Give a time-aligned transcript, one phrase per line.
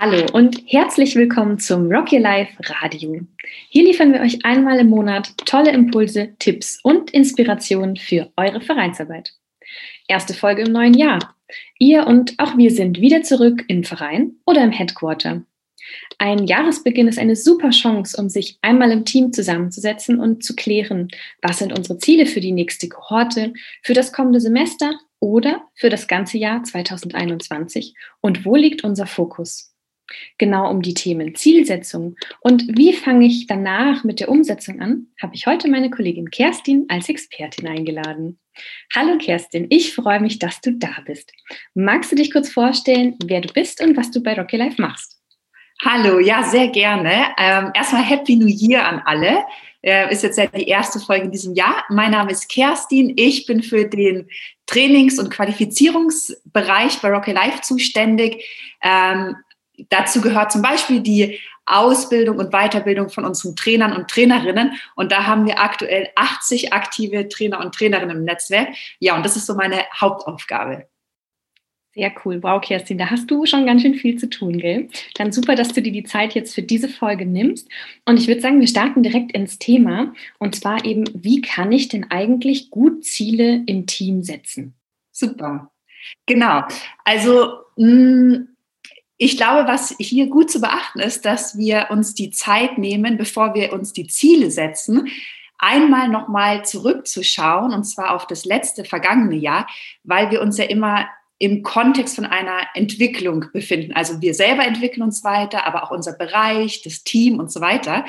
[0.00, 3.20] Hallo und herzlich willkommen zum Rock Your Life Radio.
[3.68, 9.32] Hier liefern wir euch einmal im Monat tolle Impulse, Tipps und Inspirationen für eure Vereinsarbeit.
[10.06, 11.34] Erste Folge im neuen Jahr.
[11.80, 15.42] Ihr und auch wir sind wieder zurück im Verein oder im Headquarter.
[16.18, 21.08] Ein Jahresbeginn ist eine super Chance, um sich einmal im Team zusammenzusetzen und zu klären,
[21.42, 23.52] was sind unsere Ziele für die nächste Kohorte,
[23.82, 29.74] für das kommende Semester oder für das ganze Jahr 2021 und wo liegt unser Fokus?
[30.38, 35.34] Genau um die Themen Zielsetzung und wie fange ich danach mit der Umsetzung an, habe
[35.34, 38.38] ich heute meine Kollegin Kerstin als Expertin eingeladen.
[38.94, 41.32] Hallo Kerstin, ich freue mich, dass du da bist.
[41.74, 45.18] Magst du dich kurz vorstellen, wer du bist und was du bei Rocky Life machst?
[45.84, 47.28] Hallo, ja, sehr gerne.
[47.38, 49.44] Ähm, erstmal Happy New Year an alle.
[49.80, 51.84] Äh, ist jetzt ja die erste Folge in diesem Jahr.
[51.88, 53.12] Mein Name ist Kerstin.
[53.16, 54.28] Ich bin für den
[54.66, 58.44] Trainings- und Qualifizierungsbereich bei Rocky Life zuständig.
[58.82, 59.36] Ähm,
[59.88, 64.72] dazu gehört zum Beispiel die Ausbildung und Weiterbildung von unseren Trainern und Trainerinnen.
[64.96, 68.68] Und da haben wir aktuell 80 aktive Trainer und Trainerinnen im Netzwerk.
[68.98, 70.86] Ja, und das ist so meine Hauptaufgabe.
[71.94, 72.42] Sehr cool.
[72.42, 74.88] Wow, Kerstin, da hast du schon ganz schön viel zu tun, gell?
[75.14, 77.68] Dann super, dass du dir die Zeit jetzt für diese Folge nimmst.
[78.04, 80.14] Und ich würde sagen, wir starten direkt ins Thema.
[80.38, 84.74] Und zwar eben, wie kann ich denn eigentlich gut Ziele im Team setzen?
[85.10, 85.72] Super.
[86.26, 86.62] Genau.
[87.04, 88.48] Also, mh, mm,
[89.18, 93.54] ich glaube, was hier gut zu beachten ist, dass wir uns die Zeit nehmen, bevor
[93.54, 95.08] wir uns die Ziele setzen,
[95.58, 99.66] einmal nochmal zurückzuschauen, und zwar auf das letzte vergangene Jahr,
[100.04, 101.06] weil wir uns ja immer
[101.40, 103.92] im Kontext von einer Entwicklung befinden.
[103.92, 108.04] Also wir selber entwickeln uns weiter, aber auch unser Bereich, das Team und so weiter.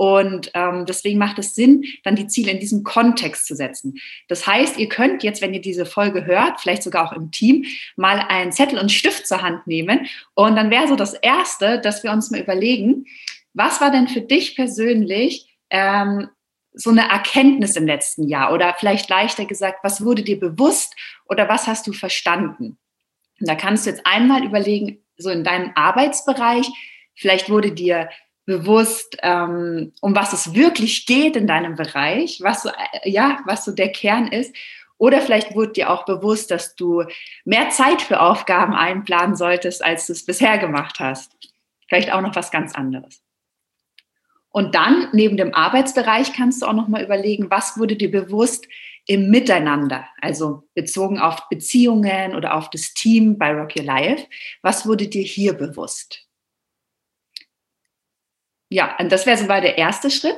[0.00, 4.00] Und ähm, deswegen macht es Sinn, dann die Ziele in diesem Kontext zu setzen.
[4.28, 7.66] Das heißt, ihr könnt jetzt, wenn ihr diese Folge hört, vielleicht sogar auch im Team,
[7.96, 10.06] mal einen Zettel und Stift zur Hand nehmen.
[10.32, 13.04] Und dann wäre so das Erste, dass wir uns mal überlegen,
[13.52, 16.30] was war denn für dich persönlich ähm,
[16.72, 18.54] so eine Erkenntnis im letzten Jahr?
[18.54, 20.96] Oder vielleicht leichter gesagt, was wurde dir bewusst
[21.28, 22.78] oder was hast du verstanden?
[23.38, 26.66] Und da kannst du jetzt einmal überlegen, so in deinem Arbeitsbereich,
[27.14, 28.08] vielleicht wurde dir
[28.50, 33.64] bewusst, ähm, um was es wirklich geht in deinem Bereich, was so, äh, ja, was
[33.64, 34.54] so der Kern ist.
[34.98, 37.04] Oder vielleicht wurde dir auch bewusst, dass du
[37.44, 41.32] mehr Zeit für Aufgaben einplanen solltest, als du es bisher gemacht hast.
[41.88, 43.22] Vielleicht auch noch was ganz anderes.
[44.50, 48.66] Und dann neben dem Arbeitsbereich kannst du auch noch mal überlegen, was wurde dir bewusst
[49.06, 54.26] im Miteinander, also bezogen auf Beziehungen oder auf das Team bei Rock Your Life.
[54.60, 56.29] Was wurde dir hier bewusst?
[58.70, 60.36] Ja, und das wäre so mal der erste Schritt.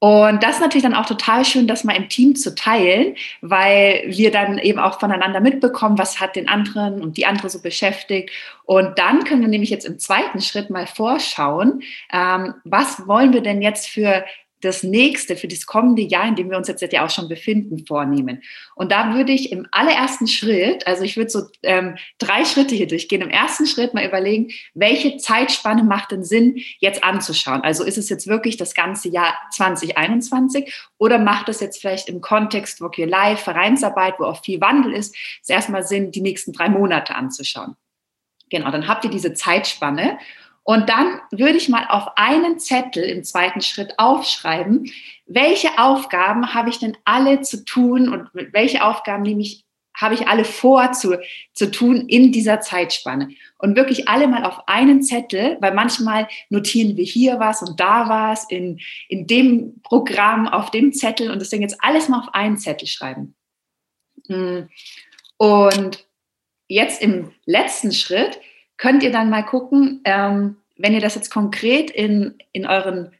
[0.00, 4.02] Und das ist natürlich dann auch total schön, das mal im Team zu teilen, weil
[4.06, 8.30] wir dann eben auch voneinander mitbekommen, was hat den anderen und die andere so beschäftigt.
[8.64, 11.82] Und dann können wir nämlich jetzt im zweiten Schritt mal vorschauen,
[12.12, 14.24] ähm, was wollen wir denn jetzt für
[14.60, 17.86] das nächste, für das kommende Jahr, in dem wir uns jetzt ja auch schon befinden,
[17.86, 18.42] vornehmen.
[18.74, 22.86] Und da würde ich im allerersten Schritt, also ich würde so ähm, drei Schritte hier
[22.86, 23.22] durchgehen.
[23.22, 27.62] Im ersten Schritt mal überlegen, welche Zeitspanne macht denn Sinn, jetzt anzuschauen?
[27.62, 32.20] Also ist es jetzt wirklich das ganze Jahr 2021 oder macht es jetzt vielleicht im
[32.20, 36.52] Kontext Work Your Life, Vereinsarbeit, wo auch viel Wandel ist, es erstmal Sinn, die nächsten
[36.52, 37.76] drei Monate anzuschauen?
[38.50, 40.18] Genau, dann habt ihr diese Zeitspanne
[40.62, 44.90] und dann würde ich mal auf einen Zettel im zweiten Schritt aufschreiben,
[45.26, 49.64] welche Aufgaben habe ich denn alle zu tun und welche Aufgaben nehme ich,
[49.96, 51.18] habe ich alle vor zu,
[51.54, 53.30] zu tun in dieser Zeitspanne.
[53.58, 58.08] Und wirklich alle mal auf einen Zettel, weil manchmal notieren wir hier was und da
[58.08, 62.58] was in, in dem Programm, auf dem Zettel und deswegen jetzt alles mal auf einen
[62.58, 63.34] Zettel schreiben.
[64.26, 64.68] Hm.
[65.36, 66.06] Und
[66.68, 68.38] jetzt im letzten Schritt
[68.80, 73.12] könnt ihr dann mal gucken, ähm, wenn ihr das jetzt konkret in, in euren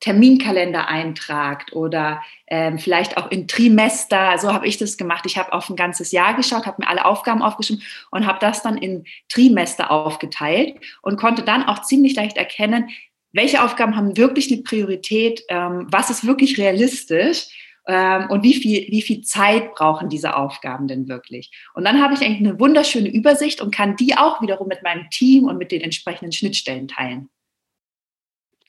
[0.00, 4.36] Terminkalender eintragt oder ähm, vielleicht auch in Trimester.
[4.36, 5.24] So habe ich das gemacht.
[5.24, 8.62] Ich habe auf ein ganzes Jahr geschaut, habe mir alle Aufgaben aufgeschrieben und habe das
[8.62, 12.90] dann in Trimester aufgeteilt und konnte dann auch ziemlich leicht erkennen,
[13.32, 17.48] welche Aufgaben haben wirklich eine Priorität, ähm, was ist wirklich realistisch
[17.88, 21.52] und wie viel, wie viel Zeit brauchen diese Aufgaben denn wirklich.
[21.74, 25.08] Und dann habe ich eigentlich eine wunderschöne Übersicht und kann die auch wiederum mit meinem
[25.10, 27.28] Team und mit den entsprechenden Schnittstellen teilen.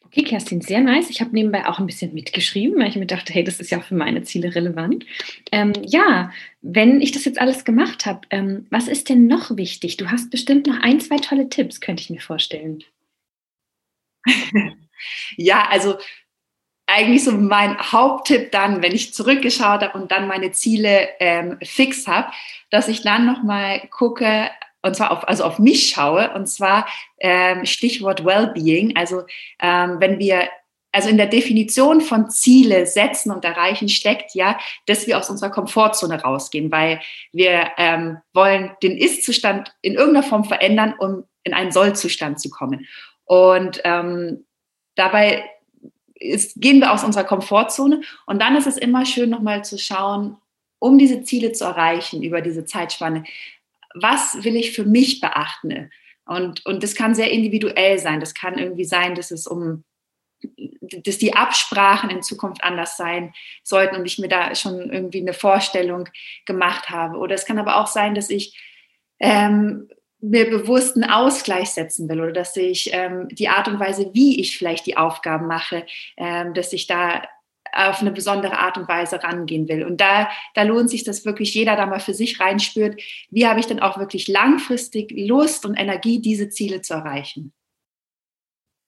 [0.08, 1.10] Okay, Kerstin, sehr nice.
[1.10, 3.82] Ich habe nebenbei auch ein bisschen mitgeschrieben, weil ich mir dachte, hey, das ist ja
[3.82, 5.06] für meine Ziele relevant.
[5.52, 6.32] Ähm, ja,
[6.62, 9.98] wenn ich das jetzt alles gemacht habe, ähm, was ist denn noch wichtig?
[9.98, 12.84] Du hast bestimmt noch ein, zwei tolle Tipps, könnte ich mir vorstellen.
[15.36, 15.98] ja, also
[16.98, 22.08] eigentlich so mein Haupttipp dann, wenn ich zurückgeschaut habe und dann meine Ziele ähm, fix
[22.08, 22.32] habe,
[22.72, 24.50] dass ich dann nochmal gucke
[24.82, 26.88] und zwar auf, also auf mich schaue, und zwar
[27.20, 28.96] ähm, Stichwort Wellbeing.
[28.96, 29.24] Also
[29.60, 30.50] ähm, wenn wir
[30.92, 34.58] also in der Definition von Ziele setzen und erreichen steckt ja,
[34.88, 37.00] dass wir aus unserer Komfortzone rausgehen, weil
[37.32, 42.88] wir ähm, wollen den Ist-Zustand in irgendeiner Form verändern, um in einen Soll-Zustand zu kommen.
[43.26, 44.46] Und ähm,
[44.96, 45.48] dabei
[46.20, 50.38] ist, gehen wir aus unserer Komfortzone und dann ist es immer schön, nochmal zu schauen,
[50.80, 53.24] um diese Ziele zu erreichen über diese Zeitspanne,
[53.94, 55.92] was will ich für mich beachten?
[56.26, 58.20] Und, und das kann sehr individuell sein.
[58.20, 59.84] Das kann irgendwie sein, dass es um
[60.82, 65.34] dass die Absprachen in Zukunft anders sein sollten und ich mir da schon irgendwie eine
[65.34, 66.08] Vorstellung
[66.46, 67.18] gemacht habe.
[67.18, 68.56] Oder es kann aber auch sein, dass ich
[69.20, 74.10] ähm, mir bewusst einen Ausgleich setzen will oder dass ich ähm, die Art und Weise,
[74.14, 75.86] wie ich vielleicht die Aufgaben mache,
[76.18, 77.24] ähm, dass ich da
[77.74, 79.84] auf eine besondere Art und Weise rangehen will.
[79.84, 83.00] Und da, da lohnt sich das wirklich, jeder da mal für sich reinspürt,
[83.30, 87.54] wie habe ich denn auch wirklich langfristig Lust und Energie, diese Ziele zu erreichen.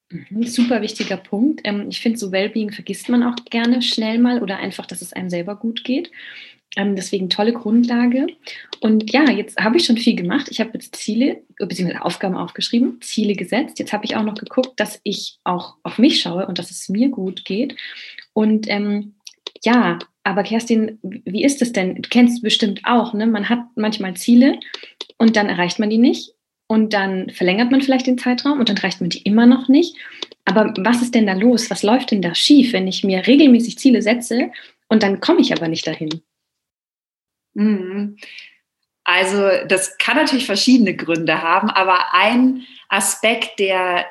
[0.10, 1.62] Mhm, super wichtiger Punkt.
[1.64, 5.14] Ähm, ich finde, so Wellbeing vergisst man auch gerne schnell mal oder einfach, dass es
[5.14, 6.12] einem selber gut geht.
[6.76, 8.28] Ähm, deswegen tolle Grundlage.
[8.80, 10.48] Und ja, jetzt habe ich schon viel gemacht.
[10.52, 11.98] Ich habe jetzt Ziele bzw.
[11.98, 13.80] Aufgaben aufgeschrieben, Ziele gesetzt.
[13.80, 16.88] Jetzt habe ich auch noch geguckt, dass ich auch auf mich schaue und dass es
[16.90, 17.76] mir gut geht.
[18.34, 19.16] Und ähm,
[19.64, 21.96] ja, aber Kerstin, wie ist es denn?
[21.96, 23.26] Du kennst es bestimmt auch, ne?
[23.26, 24.60] Man hat manchmal Ziele
[25.18, 26.34] und dann erreicht man die nicht
[26.68, 29.98] und dann verlängert man vielleicht den Zeitraum und dann reicht man die immer noch nicht.
[30.46, 31.70] Aber was ist denn da los?
[31.72, 34.52] Was läuft denn da schief, wenn ich mir regelmäßig Ziele setze
[34.88, 36.22] und dann komme ich aber nicht dahin?
[37.54, 38.18] Mhm.
[39.04, 44.06] Also das kann natürlich verschiedene Gründe haben, aber ein Aspekt, der,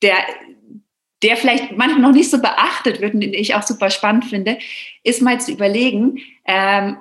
[0.00, 0.16] der,
[1.22, 4.58] der vielleicht manchmal noch nicht so beachtet wird und den ich auch super spannend finde,
[5.02, 6.96] ist mal zu überlegen, ähm,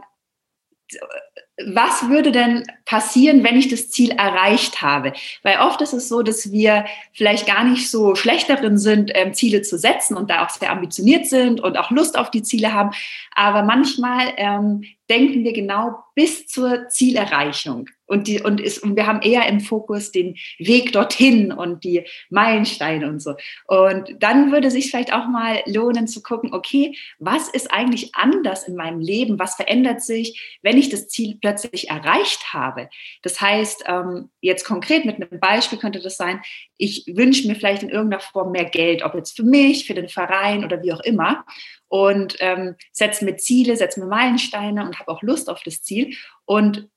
[1.58, 5.14] was würde denn passieren, wenn ich das Ziel erreicht habe?
[5.42, 9.34] Weil oft ist es so, dass wir vielleicht gar nicht so schlecht darin sind, ähm,
[9.34, 12.74] Ziele zu setzen und da auch sehr ambitioniert sind und auch Lust auf die Ziele
[12.74, 12.92] haben.
[13.34, 17.90] Aber manchmal ähm, denken wir genau bis zur Zielerreichung.
[18.08, 22.04] Und, die, und, ist, und wir haben eher im Fokus den Weg dorthin und die
[22.30, 23.34] Meilensteine und so.
[23.66, 28.68] Und dann würde sich vielleicht auch mal lohnen zu gucken, okay, was ist eigentlich anders
[28.68, 29.40] in meinem Leben?
[29.40, 32.90] Was verändert sich, wenn ich das Ziel plötzlich erreicht habe?
[33.24, 36.42] Das heißt, ähm, jetzt konkret mit einem Beispiel könnte das sein,
[36.78, 40.10] ich wünsche mir vielleicht in irgendeiner Form mehr Geld, ob jetzt für mich, für den
[40.10, 41.46] Verein oder wie auch immer
[41.88, 46.16] und ähm, setze mir Ziele, setze mir Meilensteine und habe auch Lust auf das Ziel
[46.46, 46.90] und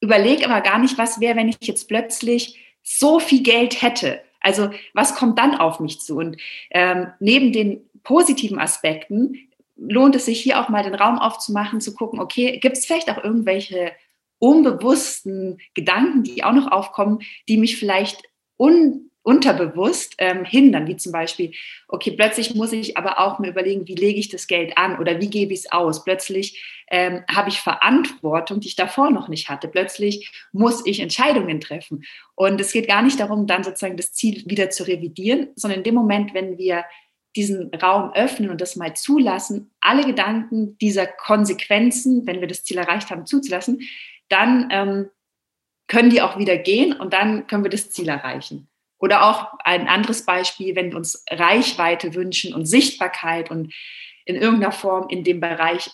[0.00, 4.20] überlege aber gar nicht, was wäre, wenn ich jetzt plötzlich so viel Geld hätte.
[4.40, 6.16] Also was kommt dann auf mich zu?
[6.16, 6.36] Und
[6.70, 11.94] ähm, neben den positiven Aspekten lohnt es sich hier auch mal den Raum aufzumachen, zu
[11.94, 13.92] gucken, okay, gibt es vielleicht auch irgendwelche
[14.38, 18.22] unbewussten Gedanken, die auch noch aufkommen, die mich vielleicht
[18.58, 21.52] un unterbewusst ähm, hindern, wie zum Beispiel,
[21.86, 25.20] okay, plötzlich muss ich aber auch mir überlegen, wie lege ich das Geld an oder
[25.20, 26.02] wie gebe ich es aus.
[26.02, 29.68] Plötzlich ähm, habe ich Verantwortung, die ich davor noch nicht hatte.
[29.68, 32.04] Plötzlich muss ich Entscheidungen treffen.
[32.36, 35.84] Und es geht gar nicht darum, dann sozusagen das Ziel wieder zu revidieren, sondern in
[35.84, 36.84] dem Moment, wenn wir
[37.36, 42.78] diesen Raum öffnen und das mal zulassen, alle Gedanken dieser Konsequenzen, wenn wir das Ziel
[42.78, 43.82] erreicht haben, zuzulassen,
[44.30, 45.10] dann ähm,
[45.88, 48.68] können die auch wieder gehen und dann können wir das Ziel erreichen.
[48.98, 53.72] Oder auch ein anderes Beispiel, wenn wir uns Reichweite wünschen und Sichtbarkeit und
[54.24, 55.90] in irgendeiner Form in dem Bereich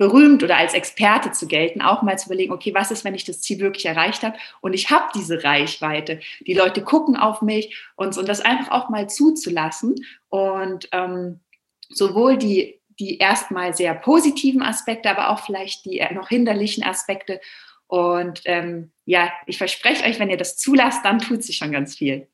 [0.00, 3.24] berühmt oder als Experte zu gelten, auch mal zu überlegen, okay, was ist, wenn ich
[3.24, 7.76] das Ziel wirklich erreicht habe und ich habe diese Reichweite, die Leute gucken auf mich
[7.96, 9.96] und, und das einfach auch mal zuzulassen
[10.30, 11.40] und ähm,
[11.90, 17.38] sowohl die, die erstmal sehr positiven Aspekte, aber auch vielleicht die noch hinderlichen Aspekte
[17.90, 21.96] und ähm, ja, ich verspreche euch, wenn ihr das zulasst, dann tut sich schon ganz
[21.96, 22.28] viel.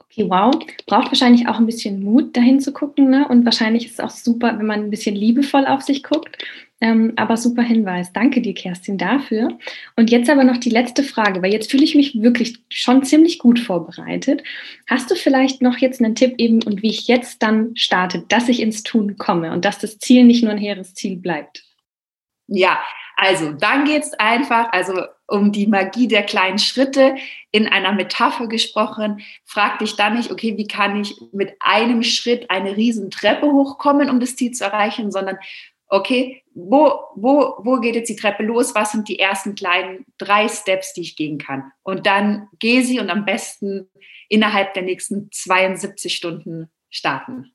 [0.00, 0.52] Okay, wow.
[0.86, 3.10] Braucht wahrscheinlich auch ein bisschen Mut, dahin zu gucken.
[3.10, 3.28] Ne?
[3.28, 6.44] Und wahrscheinlich ist es auch super, wenn man ein bisschen liebevoll auf sich guckt.
[6.80, 8.12] Ähm, aber super Hinweis.
[8.12, 9.56] Danke dir, Kerstin, dafür.
[9.94, 13.38] Und jetzt aber noch die letzte Frage, weil jetzt fühle ich mich wirklich schon ziemlich
[13.38, 14.42] gut vorbereitet.
[14.88, 18.48] Hast du vielleicht noch jetzt einen Tipp eben und wie ich jetzt dann starte, dass
[18.48, 21.64] ich ins Tun komme und dass das Ziel nicht nur ein hehres Ziel bleibt?
[22.48, 22.80] Ja,
[23.16, 27.16] also dann geht es einfach, also um die Magie der kleinen Schritte
[27.50, 29.22] in einer Metapher gesprochen.
[29.44, 34.10] Frag dich dann nicht, okay, wie kann ich mit einem Schritt eine riesen Treppe hochkommen,
[34.10, 35.38] um das Ziel zu erreichen, sondern
[35.88, 38.74] okay, wo, wo, wo geht jetzt die Treppe los?
[38.74, 41.72] Was sind die ersten kleinen drei Steps, die ich gehen kann?
[41.82, 43.88] Und dann geh sie und am besten
[44.28, 47.52] innerhalb der nächsten 72 Stunden starten.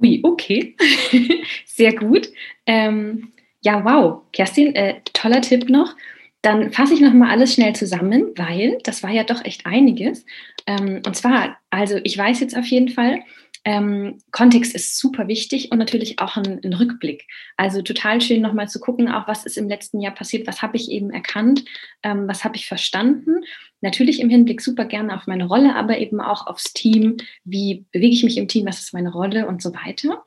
[0.00, 0.76] Ui, okay.
[1.66, 2.28] Sehr gut.
[2.66, 3.32] Ähm,
[3.62, 4.22] ja, wow.
[4.32, 5.94] Kerstin, äh, toller Tipp noch.
[6.42, 10.24] dann fasse ich nochmal alles schnell zusammen, weil das war ja doch echt einiges.
[10.66, 13.20] Ähm, und zwar, also ich weiß jetzt auf jeden Fall,
[13.64, 17.26] ähm, Kontext ist super wichtig und natürlich auch ein, ein Rückblick.
[17.56, 20.76] Also total schön nochmal zu gucken, auch was ist im letzten Jahr passiert, was habe
[20.76, 21.64] ich eben erkannt,
[22.02, 23.42] ähm, was habe ich verstanden.
[23.80, 27.16] Natürlich im Hinblick super gerne auf meine Rolle, aber eben auch aufs Team.
[27.44, 30.24] Wie bewege ich mich im Team, was ist meine Rolle und so weiter.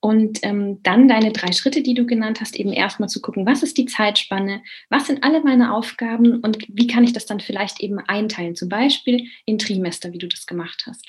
[0.00, 3.64] Und ähm, dann deine drei Schritte, die du genannt hast, eben erstmal zu gucken, was
[3.64, 7.80] ist die Zeitspanne, was sind alle meine Aufgaben und wie kann ich das dann vielleicht
[7.80, 11.04] eben einteilen, zum Beispiel in Trimester, wie du das gemacht hast.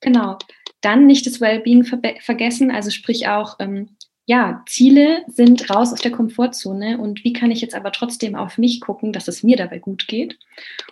[0.00, 0.36] Genau.
[0.82, 6.00] Dann nicht das Wellbeing ver vergessen, also sprich auch, ähm, ja, Ziele sind raus aus
[6.00, 9.56] der Komfortzone und wie kann ich jetzt aber trotzdem auf mich gucken, dass es mir
[9.56, 10.38] dabei gut geht.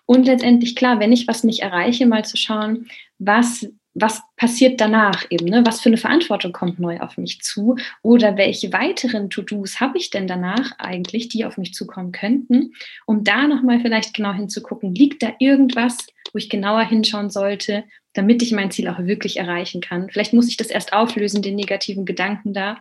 [0.07, 2.88] Und letztendlich, klar, wenn ich was nicht erreiche, mal zu schauen,
[3.19, 5.65] was was passiert danach eben, ne?
[5.65, 10.11] was für eine Verantwortung kommt neu auf mich zu oder welche weiteren To-Dos habe ich
[10.11, 12.75] denn danach eigentlich, die auf mich zukommen könnten,
[13.07, 18.43] um da nochmal vielleicht genau hinzugucken, liegt da irgendwas, wo ich genauer hinschauen sollte, damit
[18.43, 20.11] ich mein Ziel auch wirklich erreichen kann.
[20.11, 22.79] Vielleicht muss ich das erst auflösen, den negativen Gedanken da,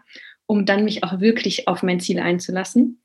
[0.47, 2.99] um dann mich auch wirklich auf mein Ziel einzulassen.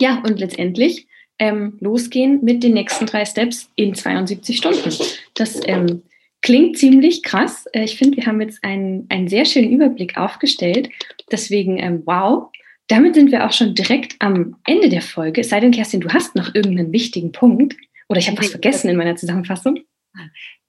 [0.00, 1.08] Ja, und letztendlich
[1.40, 4.94] ähm, losgehen mit den nächsten drei Steps in 72 Stunden.
[5.34, 6.02] Das ähm,
[6.42, 7.66] Klingt ziemlich krass.
[7.72, 10.90] Äh, ich finde, wir haben jetzt einen, einen sehr schönen Überblick aufgestellt.
[11.30, 12.50] Deswegen, ähm, wow.
[12.88, 15.42] Damit sind wir auch schon direkt am Ende der Folge.
[15.42, 17.76] Es sei denn, Kerstin, du hast noch irgendeinen wichtigen Punkt
[18.08, 19.78] oder ich habe was vergessen in meiner Zusammenfassung.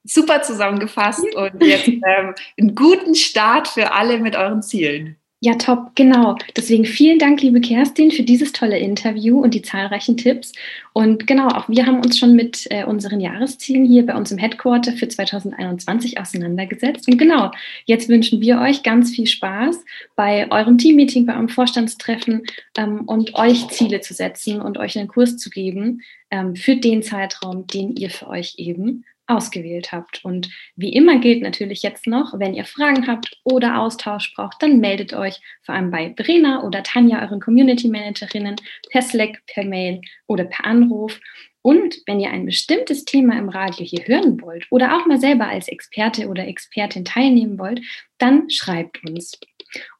[0.03, 5.17] Super zusammengefasst und jetzt ähm, einen guten Start für alle mit euren Zielen.
[5.43, 6.37] Ja, top, genau.
[6.55, 10.53] Deswegen vielen Dank, liebe Kerstin, für dieses tolle Interview und die zahlreichen Tipps.
[10.93, 14.37] Und genau, auch wir haben uns schon mit äh, unseren Jahreszielen hier bei uns im
[14.37, 17.07] Headquarter für 2021 auseinandergesetzt.
[17.07, 17.49] Und genau,
[17.85, 19.83] jetzt wünschen wir euch ganz viel Spaß
[20.15, 22.43] bei eurem Teammeeting, bei eurem Vorstandstreffen
[22.77, 27.01] ähm, und euch Ziele zu setzen und euch einen Kurs zu geben ähm, für den
[27.01, 30.23] Zeitraum, den ihr für euch eben ausgewählt habt.
[30.23, 34.79] Und wie immer gilt natürlich jetzt noch, wenn ihr Fragen habt oder Austausch braucht, dann
[34.79, 38.55] meldet euch vor allem bei Verena oder Tanja, euren Community Managerinnen,
[38.91, 41.19] per Slack, per Mail oder per Anruf.
[41.63, 45.47] Und wenn ihr ein bestimmtes Thema im Radio hier hören wollt oder auch mal selber
[45.47, 47.81] als Experte oder Expertin teilnehmen wollt,
[48.17, 49.39] dann schreibt uns.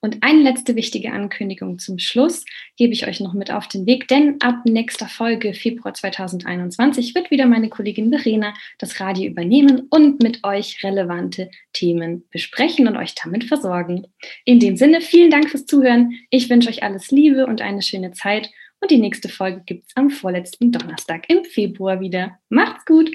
[0.02, 2.46] Und eine letzte wichtige Ankündigung zum Schluss
[2.78, 7.32] gebe ich euch noch mit auf den Weg, denn ab nächster Folge, Februar 2021, wird
[7.32, 13.16] wieder meine Kollegin Verena das Radio übernehmen und mit euch relevante Themen besprechen und euch
[13.16, 14.08] damit versorgen.
[14.46, 16.14] In dem Sinne, vielen Dank fürs Zuhören.
[16.30, 18.50] Ich wünsche euch alles Liebe und eine schöne Zeit.
[18.80, 22.40] Und die nächste Folge gibt es am vorletzten Donnerstag im Februar wieder.
[22.50, 23.12] Macht's gut!